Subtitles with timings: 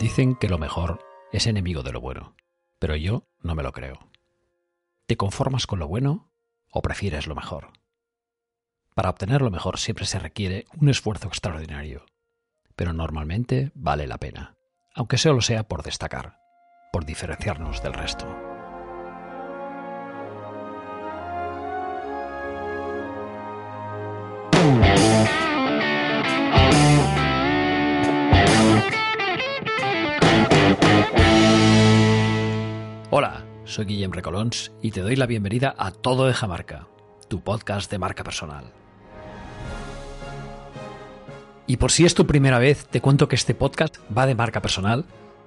[0.00, 2.34] Dicen que lo mejor es enemigo de lo bueno,
[2.78, 3.98] pero yo no me lo creo.
[5.06, 6.32] ¿Te conformas con lo bueno
[6.72, 7.74] o prefieres lo mejor?
[8.94, 12.06] Para obtener lo mejor siempre se requiere un esfuerzo extraordinario,
[12.76, 14.56] pero normalmente vale la pena,
[14.94, 16.38] aunque solo sea por destacar,
[16.92, 18.49] por diferenciarnos del resto.
[33.70, 36.88] Soy Guillem Recolons y te doy la bienvenida a Todo de Jamarca,
[37.28, 38.72] tu podcast de marca personal.
[41.68, 44.60] Y por si es tu primera vez, te cuento que este podcast va de marca
[44.60, 45.04] personal,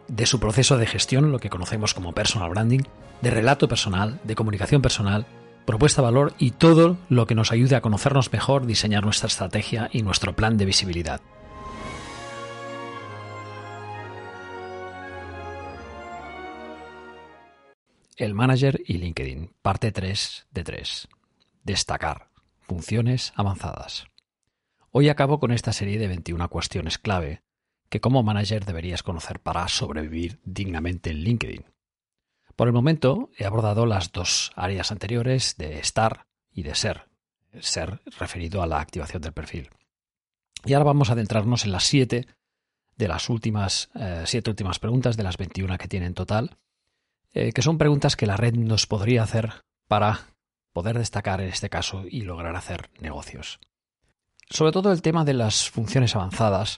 [0.08, 2.84] de su proceso de gestión, lo que conocemos como personal branding,
[3.22, 5.26] de relato personal, de comunicación personal,
[5.66, 10.02] propuesta valor y todo lo que nos ayude a conocernos mejor, diseñar nuestra estrategia y
[10.02, 11.20] nuestro plan de visibilidad.
[18.18, 21.08] El manager y LinkedIn, parte 3 de 3.
[21.64, 22.30] Destacar.
[22.60, 24.06] Funciones avanzadas.
[24.92, 27.42] Hoy acabo con esta serie de 21 cuestiones clave
[27.90, 31.66] que como manager deberías conocer para sobrevivir dignamente en LinkedIn.
[32.56, 37.10] Por el momento he abordado las dos áreas anteriores de estar y de ser,
[37.62, 39.72] ser referido a la activación del perfil.
[40.66, 42.28] Y ahora vamos a adentrarnos en las siete
[42.96, 46.60] de las últimas, eh, siete últimas preguntas de las 21 que tiene en total
[47.34, 49.54] eh, que son preguntas que la red nos podría hacer
[49.88, 50.28] para
[50.72, 53.60] poder destacar en este caso y lograr hacer negocios.
[54.50, 56.78] Sobre todo el tema de las funciones avanzadas,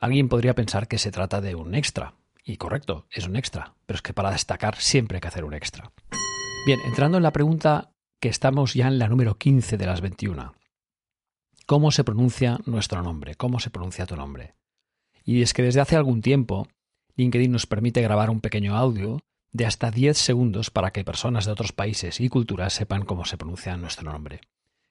[0.00, 2.14] alguien podría pensar que se trata de un extra.
[2.44, 5.54] Y correcto, es un extra, pero es que para destacar siempre hay que hacer un
[5.54, 5.90] extra.
[6.64, 10.54] Bien, entrando en la pregunta que estamos ya en la número 15 de las 21.
[11.66, 13.34] ¿Cómo se pronuncia nuestro nombre?
[13.34, 14.54] ¿Cómo se pronuncia tu nombre?
[15.24, 16.68] Y es que desde hace algún tiempo
[17.16, 19.20] LinkedIn nos permite grabar un pequeño audio
[19.56, 23.38] de hasta 10 segundos para que personas de otros países y culturas sepan cómo se
[23.38, 24.40] pronuncia nuestro nombre.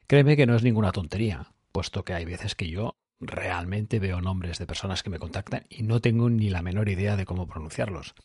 [0.08, 4.58] Créeme que no es ninguna tontería, puesto que hay veces que yo realmente veo nombres
[4.58, 8.16] de personas que me contactan y no tengo ni la menor idea de cómo pronunciarlos.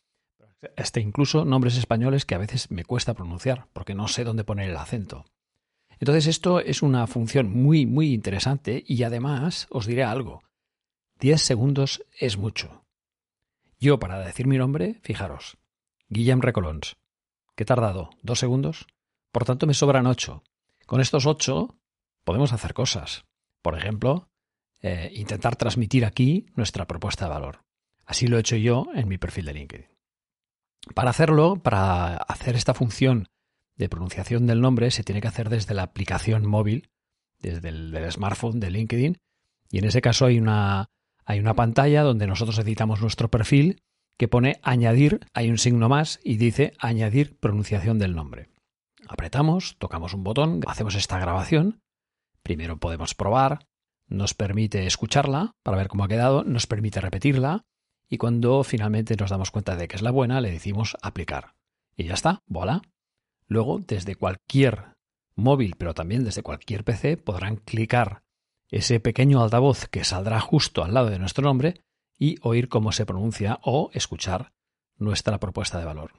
[0.76, 4.70] Hasta incluso nombres españoles que a veces me cuesta pronunciar, porque no sé dónde poner
[4.70, 5.26] el acento.
[5.98, 10.42] Entonces esto es una función muy, muy interesante y además os diré algo.
[11.20, 12.82] 10 segundos es mucho.
[13.78, 15.59] Yo para decir mi nombre, fijaros,
[16.10, 16.96] Guillem Recolons.
[17.54, 18.10] ¿Qué he tardado?
[18.22, 18.86] ¿Dos segundos?
[19.30, 20.42] Por tanto, me sobran ocho.
[20.86, 21.78] Con estos ocho
[22.24, 23.24] podemos hacer cosas.
[23.62, 24.28] Por ejemplo,
[24.82, 27.64] eh, intentar transmitir aquí nuestra propuesta de valor.
[28.04, 29.86] Así lo he hecho yo en mi perfil de LinkedIn.
[30.94, 33.28] Para hacerlo, para hacer esta función
[33.76, 36.90] de pronunciación del nombre, se tiene que hacer desde la aplicación móvil,
[37.38, 39.18] desde el smartphone de LinkedIn.
[39.70, 40.90] Y en ese caso hay una,
[41.24, 43.84] hay una pantalla donde nosotros editamos nuestro perfil
[44.20, 48.50] que pone añadir, hay un signo más y dice añadir pronunciación del nombre.
[49.08, 51.80] Apretamos, tocamos un botón, hacemos esta grabación.
[52.42, 53.64] Primero podemos probar,
[54.08, 57.62] nos permite escucharla para ver cómo ha quedado, nos permite repetirla
[58.10, 61.54] y cuando finalmente nos damos cuenta de que es la buena le decimos aplicar.
[61.96, 62.82] Y ya está, voilà.
[63.46, 64.92] Luego, desde cualquier
[65.34, 68.20] móvil, pero también desde cualquier PC, podrán clicar
[68.68, 71.80] ese pequeño altavoz que saldrá justo al lado de nuestro nombre
[72.20, 74.52] y oír cómo se pronuncia o escuchar
[74.98, 76.12] nuestra propuesta de valor.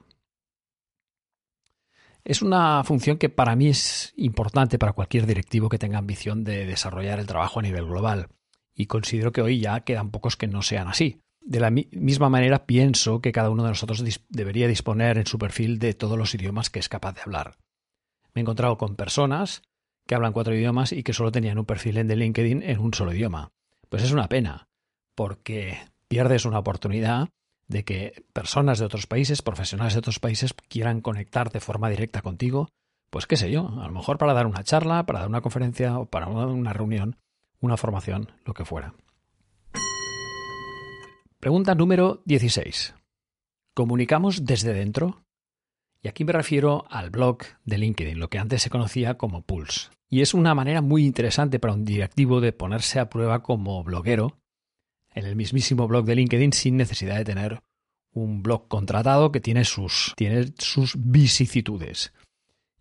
[2.24, 6.66] Es una función que para mí es importante para cualquier directivo que tenga ambición de
[6.66, 8.28] desarrollar el trabajo a nivel global
[8.74, 11.20] y considero que hoy ya quedan pocos que no sean así.
[11.40, 15.78] De la misma manera pienso que cada uno de nosotros debería disponer en su perfil
[15.78, 17.56] de todos los idiomas que es capaz de hablar.
[18.34, 19.62] Me he encontrado con personas
[20.06, 22.94] que hablan cuatro idiomas y que solo tenían un perfil en de LinkedIn en un
[22.94, 23.52] solo idioma.
[23.88, 24.68] Pues es una pena,
[25.14, 25.78] porque
[26.12, 27.30] pierdes una oportunidad
[27.68, 32.20] de que personas de otros países, profesionales de otros países, quieran conectar de forma directa
[32.20, 32.68] contigo,
[33.08, 35.98] pues qué sé yo, a lo mejor para dar una charla, para dar una conferencia
[35.98, 37.16] o para una reunión,
[37.60, 38.92] una formación, lo que fuera.
[41.40, 42.94] Pregunta número 16.
[43.74, 45.24] ¿Comunicamos desde dentro?
[46.02, 49.88] Y aquí me refiero al blog de LinkedIn, lo que antes se conocía como Pulse.
[50.10, 54.41] Y es una manera muy interesante para un directivo de ponerse a prueba como bloguero
[55.14, 57.62] en el mismísimo blog de LinkedIn sin necesidad de tener
[58.12, 62.12] un blog contratado que tiene sus, tiene sus vicisitudes.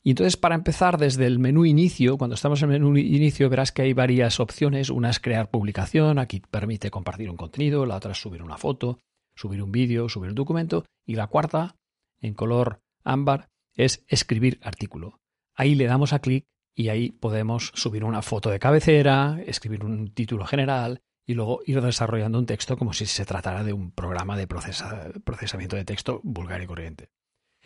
[0.03, 3.71] Y entonces, para empezar, desde el menú inicio, cuando estamos en el menú inicio, verás
[3.71, 4.89] que hay varias opciones.
[4.89, 8.99] Una es crear publicación, aquí permite compartir un contenido, la otra es subir una foto,
[9.35, 11.75] subir un vídeo, subir un documento, y la cuarta,
[12.19, 15.19] en color ámbar, es escribir artículo.
[15.53, 20.13] Ahí le damos a clic y ahí podemos subir una foto de cabecera, escribir un
[20.13, 24.37] título general, y luego ir desarrollando un texto como si se tratara de un programa
[24.37, 27.09] de procesamiento de texto vulgar y corriente.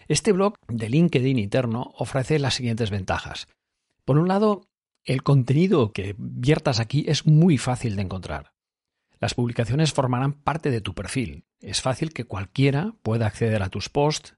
[0.07, 3.47] Este blog de LinkedIn interno ofrece las siguientes ventajas.
[4.03, 4.67] Por un lado,
[5.03, 8.53] el contenido que viertas aquí es muy fácil de encontrar.
[9.19, 11.45] Las publicaciones formarán parte de tu perfil.
[11.59, 14.35] Es fácil que cualquiera pueda acceder a tus posts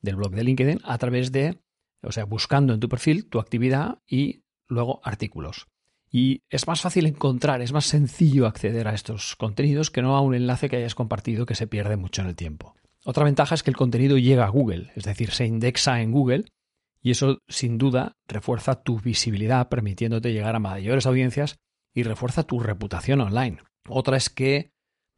[0.00, 1.60] del blog de LinkedIn a través de,
[2.02, 5.66] o sea, buscando en tu perfil tu actividad y luego artículos.
[6.16, 10.22] Y es más fácil encontrar, es más sencillo acceder a estos contenidos que no a
[10.22, 12.74] un enlace que hayas compartido que se pierde mucho en el tiempo.
[13.04, 16.46] Otra ventaja es que el contenido llega a Google, es decir, se indexa en Google
[17.02, 21.58] y eso sin duda refuerza tu visibilidad permitiéndote llegar a mayores audiencias
[21.92, 23.58] y refuerza tu reputación online.
[23.86, 24.70] Otra es que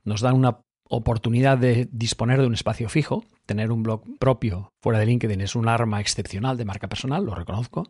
[0.03, 4.99] nos dan una oportunidad de disponer de un espacio fijo, tener un blog propio fuera
[4.99, 7.89] de LinkedIn es un arma excepcional de marca personal, lo reconozco,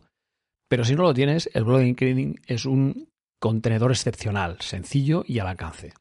[0.69, 5.39] pero si no lo tienes, el blog de LinkedIn es un contenedor excepcional, sencillo y
[5.39, 5.93] al alcance.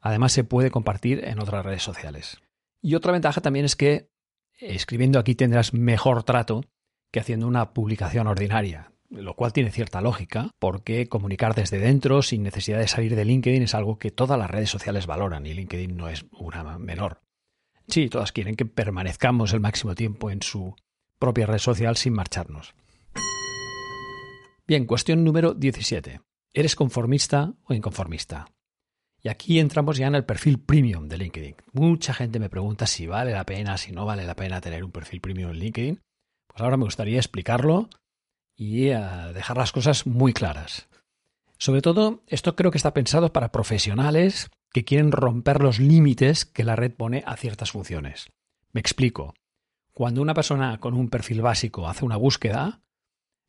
[0.00, 2.38] Además se puede compartir en otras redes sociales.
[2.82, 4.10] Y otra ventaja también es que
[4.58, 6.64] escribiendo aquí tendrás mejor trato
[7.12, 12.42] que haciendo una publicación ordinaria, lo cual tiene cierta lógica, porque comunicar desde dentro sin
[12.42, 15.96] necesidad de salir de LinkedIn es algo que todas las redes sociales valoran y LinkedIn
[15.96, 17.22] no es una menor.
[17.86, 20.74] Sí, todas quieren que permanezcamos el máximo tiempo en su
[21.18, 22.74] propia red social sin marcharnos.
[24.68, 26.20] Bien, cuestión número 17.
[26.52, 28.52] ¿Eres conformista o inconformista?
[29.22, 31.56] Y aquí entramos ya en el perfil premium de LinkedIn.
[31.72, 34.90] Mucha gente me pregunta si vale la pena, si no vale la pena tener un
[34.90, 36.00] perfil premium en LinkedIn.
[36.48, 37.88] Pues ahora me gustaría explicarlo
[38.54, 39.00] y eh,
[39.32, 40.90] dejar las cosas muy claras.
[41.56, 46.64] Sobre todo, esto creo que está pensado para profesionales que quieren romper los límites que
[46.64, 48.26] la red pone a ciertas funciones.
[48.72, 49.32] Me explico.
[49.94, 52.82] Cuando una persona con un perfil básico hace una búsqueda,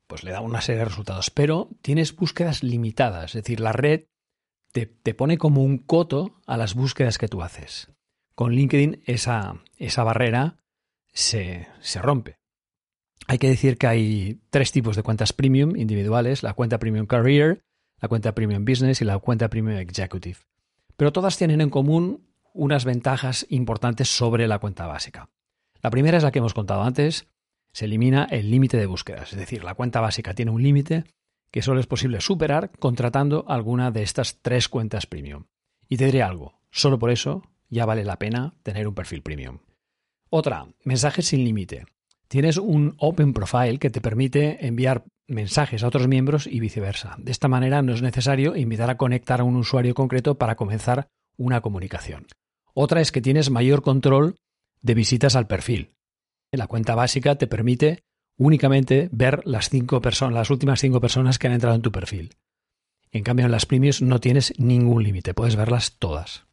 [0.09, 4.05] pues le da una serie de resultados, pero tienes búsquedas limitadas, es decir, la red
[4.71, 7.91] te, pone como un coto a las búsquedas que tú haces.
[8.33, 10.57] Con LinkedIn esa, esa barrera
[11.13, 12.39] se, se rompe.
[13.27, 17.61] Hay que decir que hay tres tipos de cuentas premium individuales, la cuenta premium career,
[18.01, 20.39] la cuenta premium business y la cuenta premium executive.
[20.97, 25.29] Pero todas tienen en común unas ventajas importantes sobre la cuenta básica.
[25.83, 27.27] La primera es la que hemos contado antes,
[27.71, 31.05] se elimina el límite de búsquedas, es decir, la cuenta básica tiene un límite
[31.51, 35.45] que solo es posible superar contratando alguna de estas tres cuentas premium.
[35.87, 39.59] Y te diré algo, solo por eso ya vale la pena tener un perfil premium.
[40.29, 41.85] Otra, mensajes sin límite.
[42.27, 47.15] Tienes un Open Profile que te permite enviar mensajes a otros miembros y viceversa.
[47.17, 51.07] De esta manera no es necesario invitar a conectar a un usuario concreto para comenzar
[51.37, 52.27] una comunicación.
[52.73, 54.35] Otra es que tienes mayor control
[54.81, 55.93] de visitas al perfil.
[56.51, 58.03] La cuenta básica te permite
[58.37, 62.35] únicamente ver las cinco personas, las últimas cinco personas que han entrado en tu perfil.
[63.11, 66.45] En cambio, en las premiums no tienes ningún límite, puedes verlas todas.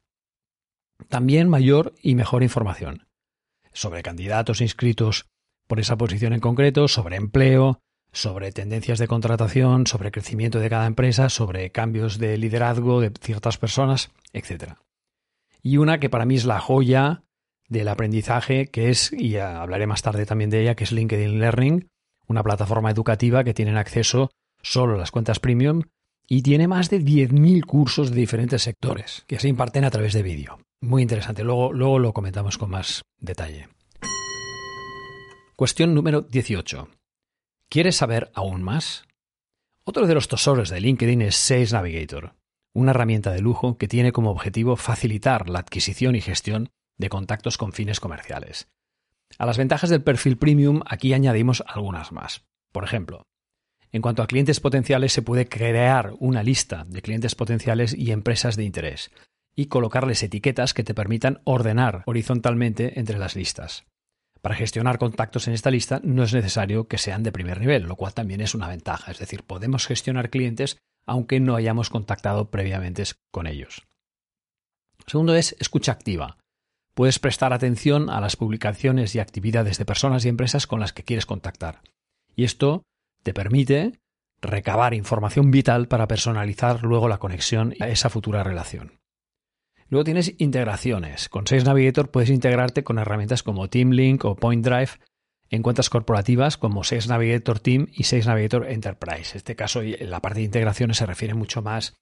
[1.08, 3.06] También mayor y mejor información
[3.72, 5.26] sobre candidatos inscritos
[5.66, 10.86] por esa posición en concreto, sobre empleo, sobre tendencias de contratación, sobre crecimiento de cada
[10.86, 14.74] empresa, sobre cambios de liderazgo de ciertas personas, etc.
[15.62, 17.24] Y una que para mí es la joya
[17.68, 21.88] del aprendizaje, que es, y hablaré más tarde también de ella, que es LinkedIn Learning,
[22.26, 24.30] una plataforma educativa que tienen acceso
[24.62, 25.82] solo las cuentas premium
[26.28, 30.22] y tiene más de 10.000 cursos de diferentes sectores que se imparten a través de
[30.22, 30.58] vídeo.
[30.80, 33.68] Muy interesante, luego, luego lo comentamos con más detalle.
[35.54, 36.88] Cuestión número 18.
[37.70, 39.04] ¿Quieres saber aún más?
[39.84, 42.34] Otro de los tesoros de LinkedIn es Sales Navigator,
[42.74, 47.58] una herramienta de lujo que tiene como objetivo facilitar la adquisición y gestión de contactos
[47.58, 48.68] con fines comerciales.
[49.38, 52.44] A las ventajas del perfil premium aquí añadimos algunas más.
[52.72, 53.22] Por ejemplo,
[53.92, 58.56] en cuanto a clientes potenciales se puede crear una lista de clientes potenciales y empresas
[58.56, 59.10] de interés
[59.54, 63.86] y colocarles etiquetas que te permitan ordenar horizontalmente entre las listas.
[64.42, 67.96] Para gestionar contactos en esta lista no es necesario que sean de primer nivel, lo
[67.96, 70.76] cual también es una ventaja, es decir, podemos gestionar clientes
[71.06, 73.86] aunque no hayamos contactado previamente con ellos.
[75.06, 76.36] Segundo es escucha activa.
[76.96, 81.02] Puedes prestar atención a las publicaciones y actividades de personas y empresas con las que
[81.02, 81.82] quieres contactar.
[82.34, 82.84] Y esto
[83.22, 84.00] te permite
[84.40, 88.98] recabar información vital para personalizar luego la conexión a esa futura relación.
[89.90, 91.28] Luego tienes integraciones.
[91.28, 94.92] Con Sales Navigator puedes integrarte con herramientas como TeamLink o PointDrive
[95.50, 99.32] en cuentas corporativas como Sales Navigator Team y Sales Navigator Enterprise.
[99.32, 101.94] En este caso, la parte de integraciones se refiere mucho más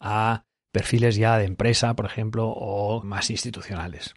[0.00, 0.42] a
[0.72, 4.12] perfiles ya de empresa, por ejemplo, o más institucionales.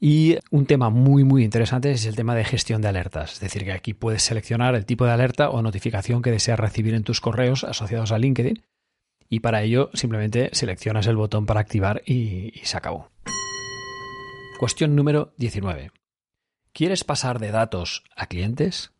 [0.00, 3.64] Y un tema muy muy interesante es el tema de gestión de alertas, es decir,
[3.64, 7.20] que aquí puedes seleccionar el tipo de alerta o notificación que deseas recibir en tus
[7.20, 8.62] correos asociados a LinkedIn
[9.28, 13.10] y para ello simplemente seleccionas el botón para activar y, se acabó.
[14.58, 15.90] Cuestión número 19.
[16.72, 18.92] ¿Quieres pasar de datos a clientes?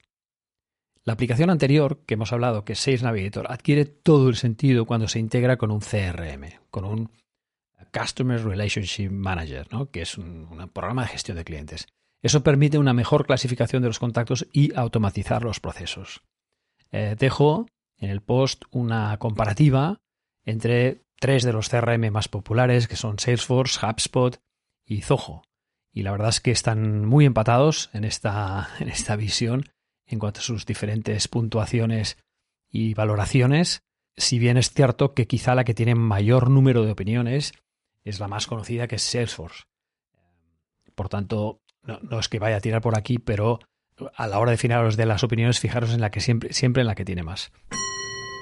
[1.05, 5.09] La aplicación anterior que hemos hablado, que es Sales Navigator, adquiere todo el sentido cuando
[5.09, 7.11] se integra con un CRM, con un
[7.93, 9.91] Customer Relationship Manager, ¿no?
[9.91, 11.87] que es un, programa de gestión de clientes.
[12.23, 16.23] Eso permite una mejor clasificación de los contactos y automatizar los procesos.
[16.91, 17.67] Eh, dejo
[17.97, 20.01] en el post una comparativa
[20.45, 24.41] entre tres de los CRM más populares, que son Salesforce, HubSpot
[24.85, 25.43] y Zoho.
[25.93, 29.65] Y la verdad es que están muy empatados en esta, en esta visión
[30.07, 32.17] en cuanto a sus diferentes puntuaciones
[32.71, 33.83] y valoraciones,
[34.17, 37.53] si bien es cierto que quizá la que tiene mayor número de opiniones
[38.05, 39.65] es la más conocida que es Salesforce.
[40.95, 43.61] Por tanto, no, es que vaya a tirar por aquí, pero
[44.15, 46.87] a la hora de finaros de las opiniones, fijaros en la que siempre, siempre en
[46.87, 47.53] la que tiene más.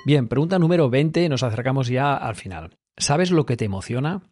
[0.06, 2.78] Bien, pregunta número 20, nos acercamos ya al final.
[2.96, 4.22] ¿Sabes lo que te emociona?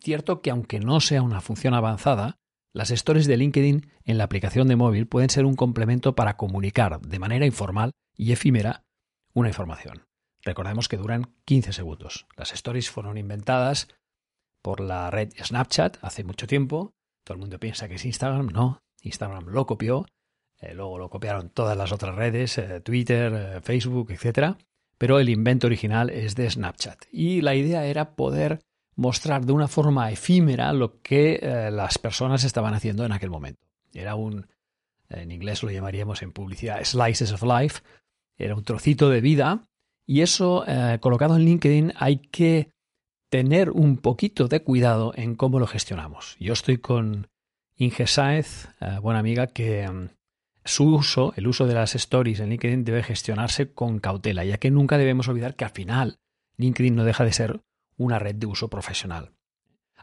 [0.00, 2.38] Cierto que aunque no sea una función avanzada,
[2.72, 7.00] las stories de LinkedIn en la aplicación de móvil pueden ser un complemento para comunicar
[7.00, 8.84] de manera informal y efímera
[9.32, 10.02] una información.
[10.44, 12.26] Recordemos que duran 15 segundos.
[12.36, 13.88] Las stories fueron inventadas
[14.60, 16.94] por la red Snapchat hace mucho tiempo.
[17.24, 18.48] Todo el mundo piensa que es Instagram.
[18.48, 20.06] No, Instagram lo copió.
[20.60, 24.56] Eh, luego lo copiaron todas las otras redes, eh, Twitter, eh, Facebook, etc.
[24.98, 27.06] Pero el invento original es de Snapchat.
[27.10, 28.60] Y la idea era poder
[28.96, 31.40] mostrar de una forma efímera lo que
[31.72, 33.66] las personas estaban haciendo en aquel momento.
[33.92, 34.46] Era un,
[35.08, 37.80] en inglés lo llamaríamos en publicidad, slices of life,
[38.36, 39.66] era un trocito de vida
[40.06, 42.70] y eso eh, colocado en LinkedIn hay que
[43.30, 46.36] tener un poquito de cuidado en cómo lo gestionamos.
[46.38, 47.28] Yo estoy con
[47.76, 50.10] Inge Saez, eh, buena amiga, que mm,
[50.64, 54.70] su uso, el uso de las stories en LinkedIn debe gestionarse con cautela, ya que
[54.70, 56.18] nunca debemos olvidar que al final
[56.56, 57.60] LinkedIn no deja de ser
[57.96, 59.32] una red de uso profesional.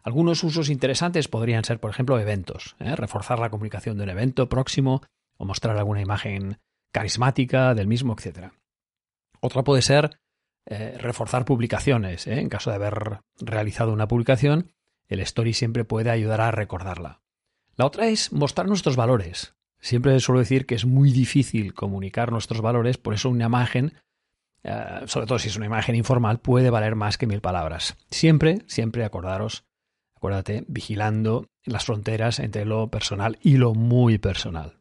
[0.03, 2.95] Algunos usos interesantes podrían ser, por ejemplo, eventos, ¿eh?
[2.95, 5.01] reforzar la comunicación de un evento próximo
[5.37, 6.57] o mostrar alguna imagen
[6.91, 8.51] carismática del mismo, etc.
[9.41, 10.19] Otra puede ser
[10.65, 12.27] eh, reforzar publicaciones.
[12.27, 12.39] ¿eh?
[12.39, 14.71] En caso de haber realizado una publicación,
[15.07, 17.21] el story siempre puede ayudar a recordarla.
[17.75, 19.55] La otra es mostrar nuestros valores.
[19.79, 23.93] Siempre suelo decir que es muy difícil comunicar nuestros valores, por eso una imagen
[24.63, 27.97] eh, sobre todo si es una imagen informal, puede valer más que mil palabras.
[28.09, 29.65] Siempre, siempre acordaros,
[30.15, 34.80] acuérdate, vigilando las fronteras entre lo personal y lo muy personal.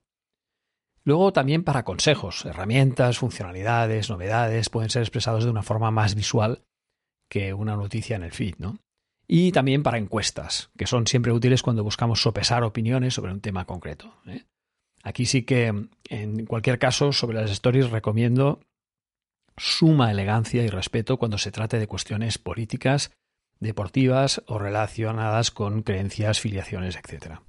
[1.10, 6.62] Luego también para consejos, herramientas, funcionalidades, novedades, pueden ser expresados de una forma más visual
[7.28, 8.78] que una noticia en el feed, ¿no?
[9.26, 13.64] Y también para encuestas, que son siempre útiles cuando buscamos sopesar opiniones sobre un tema
[13.64, 14.14] concreto.
[14.28, 14.44] ¿eh?
[15.02, 18.60] Aquí sí que, en cualquier caso, sobre las stories recomiendo
[19.56, 23.10] suma elegancia y respeto cuando se trate de cuestiones políticas,
[23.58, 27.40] deportivas o relacionadas con creencias, filiaciones, etc.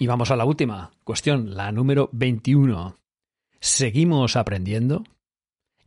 [0.00, 2.96] Y vamos a la última cuestión, la número 21.
[3.60, 5.04] ¿Seguimos aprendiendo?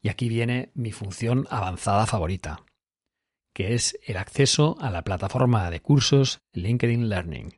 [0.04, 2.64] Y aquí viene mi función avanzada favorita,
[3.56, 7.58] que es el acceso a la plataforma de cursos LinkedIn Learning.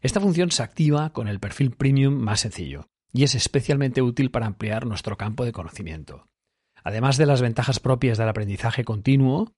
[0.00, 4.46] Esta función se activa con el perfil premium más sencillo y es especialmente útil para
[4.46, 6.28] ampliar nuestro campo de conocimiento.
[6.84, 9.52] Además de las ventajas propias del aprendizaje continuo,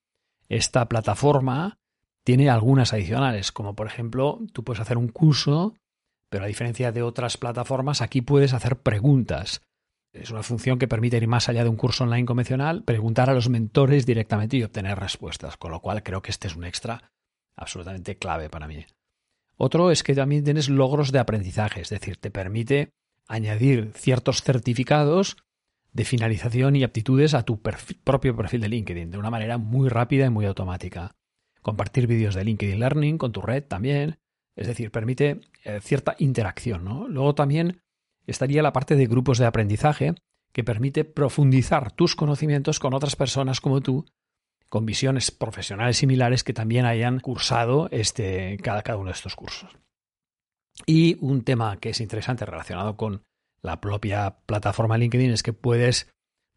[0.49, 1.76] esta plataforma
[2.25, 5.75] tiene algunas adicionales, como por ejemplo, tú puedes hacer un curso,
[6.30, 9.60] pero a diferencia de otras plataformas, aquí puedes hacer preguntas.
[10.12, 13.34] Es una función que permite ir más allá de un curso online convencional, preguntar a
[13.34, 17.12] los mentores directamente y obtener respuestas, con lo cual creo que este es un extra
[17.54, 18.87] absolutamente clave para mí.
[19.56, 22.92] Otro es que también tienes logros de aprendizaje, es decir, te permite
[23.28, 25.37] añadir ciertos certificados
[25.92, 30.26] de finalización y aptitudes a tu propio perfil de LinkedIn de una manera muy rápida
[30.26, 31.14] y muy automática.
[31.62, 34.18] Compartir vídeos de LinkedIn Learning con tu red también,
[34.57, 36.85] es decir, permite eh, cierta interacción.
[36.85, 37.83] Luego también
[38.26, 40.14] estaría la parte de grupos de aprendizaje
[40.52, 44.07] que permite profundizar tus conocimientos con otras personas como tú,
[44.69, 49.76] con visiones profesionales similares que también hayan cursado este, cada, uno de estos cursos.
[50.87, 53.23] Y un tema que es interesante relacionado con
[53.62, 56.09] la propia plataforma LinkedIn es que puedes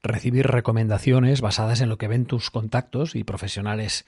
[0.02, 4.06] recibir recomendaciones basadas en lo que ven tus contactos y profesionales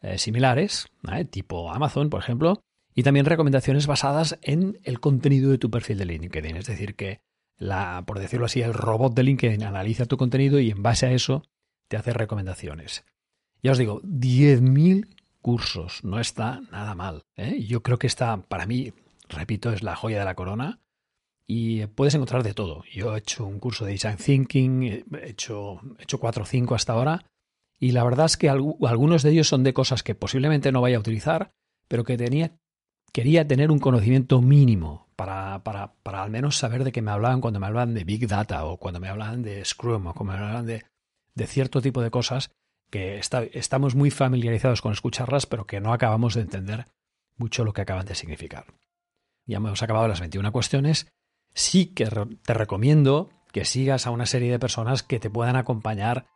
[0.00, 0.86] eh, similares,
[1.30, 2.60] tipo Amazon, por ejemplo,
[2.94, 6.56] y también recomendaciones basadas en el contenido de tu perfil de LinkedIn.
[6.56, 7.20] Es decir, que
[7.56, 11.12] la, por decirlo así, el robot de LinkedIn analiza tu contenido y en base a
[11.12, 11.42] eso
[11.88, 13.04] te hace recomendaciones.
[13.62, 15.08] Ya os digo, 10.000
[15.40, 17.24] cursos, no está nada mal.
[17.36, 17.62] ¿eh?
[17.66, 18.92] Yo creo que está, para mí,
[19.28, 20.80] repito, es la joya de la corona
[21.46, 22.84] y puedes encontrar de todo.
[22.92, 26.74] Yo he hecho un curso de Design Thinking, he hecho, he hecho 4 o 5
[26.74, 27.26] hasta ahora
[27.78, 30.96] Y la verdad es que algunos de ellos son de cosas que posiblemente no vaya
[30.96, 31.50] a utilizar,
[31.88, 32.56] pero que tenía,
[33.14, 37.40] quería tener un conocimiento mínimo para, para, para, al menos saber de qué me hablaban
[37.40, 40.40] cuando me hablaban de Big Data o cuando me hablaban de Scrum o cuando me
[40.40, 40.84] hablaban de,
[41.36, 42.50] de cierto tipo de cosas
[42.90, 43.20] que
[43.52, 46.86] estamos muy familiarizados con escucharlas, pero que no acabamos de entender
[47.36, 48.66] mucho lo que acaban de significar.
[49.46, 51.06] Ya hemos acabado las 21 cuestiones.
[51.54, 52.08] Sí que
[52.44, 56.26] te recomiendo que sigas a una serie de personas que te puedan acompañar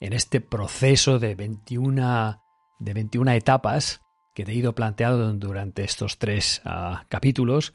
[0.00, 2.42] en este proceso de 21,
[2.78, 4.02] de 21 etapas
[4.36, 7.72] que te he ido planteando durante estos tres ah, capítulos.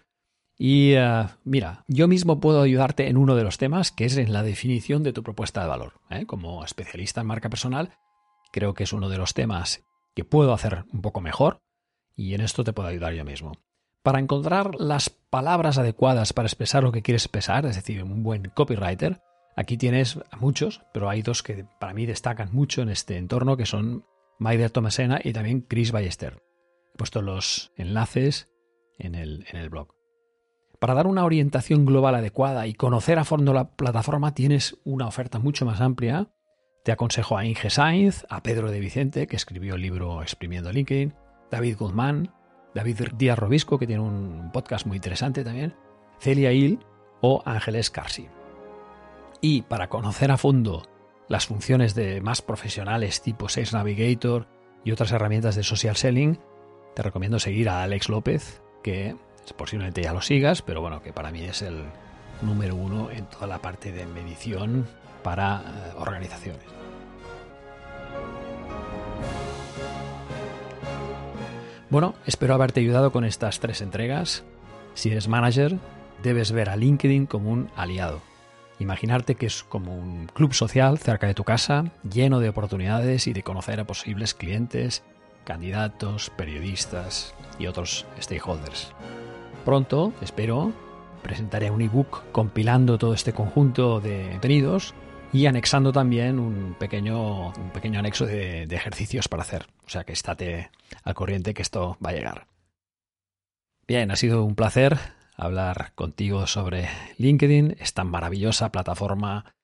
[0.60, 4.32] Y ah, mira, yo mismo puedo ayudarte en uno de los temas, que es en
[4.32, 5.94] la definición de tu propuesta de valor.
[6.12, 6.28] ¿eh?
[6.28, 7.98] Como especialista en marca personal,
[8.52, 11.64] creo que es uno de los temas que puedo hacer un poco mejor
[12.16, 13.54] y en esto te puedo ayudar yo mismo.
[14.04, 18.52] Para encontrar las palabras adecuadas para expresar lo que quieres expresar, es decir, un buen
[18.54, 19.20] copywriter,
[19.56, 23.66] aquí tienes muchos, pero hay dos que para mí destacan mucho en este entorno, que
[23.66, 24.06] son
[24.38, 26.51] Maider Tomasena y también Chris Ballester.
[27.02, 28.48] Puesto los enlaces
[29.00, 29.96] en el, en el blog.
[30.80, 35.40] Para dar una orientación global adecuada y conocer a fondo la plataforma tienes una oferta
[35.40, 36.30] mucho más amplia.
[36.84, 41.16] Te aconsejo a Inge Sainz, a Pedro de Vicente, que escribió el libro Exprimiendo LinkedIn,
[41.50, 42.36] David Guzmán,
[42.76, 45.74] David Díaz Robisco, que tiene un podcast muy interesante también,
[46.20, 46.86] Celia Hill
[47.22, 48.28] o Ángeles Carsi.
[49.42, 50.84] Y para conocer a fondo
[51.28, 54.48] las funciones de más profesionales tipo Sales Navigator
[54.84, 56.38] y otras herramientas de social selling,
[56.94, 59.16] te recomiendo seguir a Alex López, que
[59.58, 61.84] posiblemente ya lo sigas, pero bueno, que para mí es el
[62.42, 64.88] número uno en toda la parte de medición
[65.24, 66.64] para eh, organizaciones.
[71.90, 74.44] Bueno, espero haberte ayudado con estas tres entregas.
[74.94, 75.78] Si eres manager,
[76.24, 78.22] debes ver a LinkedIn como un aliado.
[78.80, 83.34] Imaginarte que es como un club social cerca de tu casa, lleno de oportunidades y
[83.34, 85.04] de conocer a posibles clientes,
[85.44, 88.94] candidatos, periodistas y otros stakeholders.
[89.66, 90.74] Pronto, espero,
[91.22, 94.94] presentaré un ebook compilando todo este conjunto de contenidos
[95.34, 99.68] y anexando también un pequeño, un pequeño anexo de, de ejercicios para hacer.
[99.86, 100.72] O sea que estate
[101.04, 102.48] al corriente que esto va a llegar.
[103.88, 104.98] Bien, ha sido un placer
[105.36, 109.56] hablar contigo sobre LinkedIn, esta maravillosa plataforma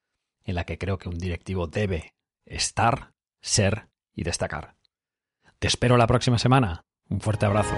[0.43, 2.13] en la que creo que un directivo debe
[2.45, 4.76] estar, ser y destacar.
[5.59, 6.85] Te espero la próxima semana.
[7.09, 7.73] Un fuerte abrazo.